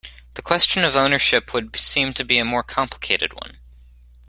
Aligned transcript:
The 0.33 0.41
question 0.41 0.83
of 0.83 0.95
ownership 0.95 1.53
would 1.53 1.75
seem 1.75 2.15
to 2.15 2.25
be 2.25 2.39
a 2.39 2.43
more 2.43 2.63
complicated 2.63 3.33
one. 3.35 3.59